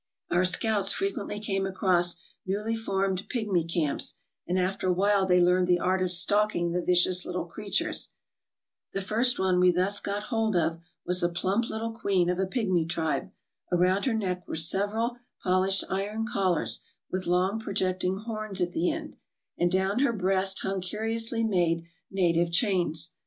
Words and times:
Our 0.31 0.45
scouts 0.45 0.91
frequently 0.91 1.39
came 1.39 1.67
across 1.67 2.15
newly 2.47 2.75
formed 2.75 3.29
pigmy 3.29 3.63
camps, 3.65 4.15
and 4.47 4.57
after 4.57 4.87
awhile 4.87 5.27
they 5.27 5.39
learned 5.39 5.67
the 5.67 5.77
art 5.77 6.01
of 6.01 6.09
stalking 6.09 6.71
the 6.71 6.81
vicious 6.81 7.23
little 7.23 7.45
creatures. 7.45 8.09
The 8.93 9.01
first 9.01 9.37
one 9.37 9.59
we 9.59 9.69
thus 9.69 9.99
got 9.99 10.23
hold 10.33 10.55
of 10.55 10.79
was 11.05 11.21
a 11.21 11.29
plump 11.29 11.69
little 11.69 11.91
queen 11.91 12.31
of 12.31 12.39
a 12.39 12.47
pigmy 12.47 12.87
tribe. 12.87 13.29
Around 13.71 14.05
her 14.05 14.15
neck 14.15 14.47
were 14.47 14.55
several 14.55 15.17
polished 15.43 15.83
iron 15.87 16.25
collars 16.25 16.79
with 17.11 17.27
long 17.27 17.59
projecting 17.59 18.17
horns 18.21 18.59
at 18.59 18.71
the 18.71 18.89
end, 18.89 19.17
and 19.59 19.71
down 19.71 19.99
her 19.99 20.13
breast 20.13 20.61
hung 20.61 20.81
curiously 20.81 21.43
made 21.43 21.83
346 22.09 22.09
TRAVELERS 22.09 22.09
AND 22.09 22.09
EXPLORERS 22.09 22.11
native 22.11 22.51
chains. 22.51 23.09